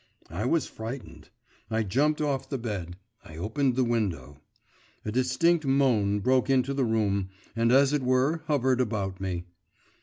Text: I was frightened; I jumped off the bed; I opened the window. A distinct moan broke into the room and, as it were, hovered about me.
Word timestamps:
I 0.31 0.45
was 0.45 0.65
frightened; 0.65 1.29
I 1.69 1.83
jumped 1.83 2.21
off 2.21 2.49
the 2.49 2.57
bed; 2.57 2.97
I 3.23 3.37
opened 3.37 3.75
the 3.75 3.83
window. 3.83 4.39
A 5.05 5.11
distinct 5.11 5.63
moan 5.63 6.21
broke 6.21 6.49
into 6.49 6.73
the 6.73 6.85
room 6.85 7.29
and, 7.55 7.71
as 7.71 7.93
it 7.93 8.01
were, 8.01 8.41
hovered 8.47 8.81
about 8.81 9.21
me. 9.21 9.45